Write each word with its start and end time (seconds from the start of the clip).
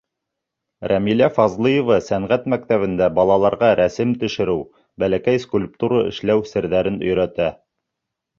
Рәмилә 0.91 1.25
Фазлыева 1.33 1.97
сәнғәт 2.05 2.47
мәктәбендә 2.53 3.09
балаларға 3.19 3.69
рәсем 3.81 4.15
төшөрөү, 4.25 4.65
бәләкәй 5.05 5.45
скульптура 5.45 6.01
эшләү 6.15 6.43
серҙәрен 6.55 6.99
өйрәтә. 7.11 7.53